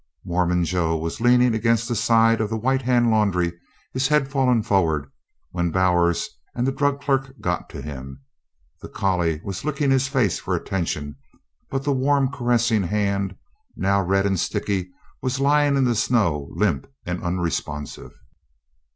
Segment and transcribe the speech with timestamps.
[0.25, 3.53] Mormon Joe was leaning against the side of the White Hand Laundry,
[3.93, 5.11] his head fallen forward,
[5.51, 8.19] when Bowers and the drug clerk got to him.
[8.81, 11.17] The collie was licking his face for attention,
[11.69, 13.35] but the warm caressing hand
[13.75, 14.89] now red and sticky
[15.21, 18.11] was lying in the snow, limp and unresponsive.